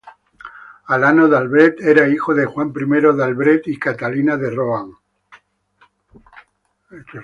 [0.93, 4.93] Alano de Albret era hijo de Juan I de Albret y Catalina de Rohan.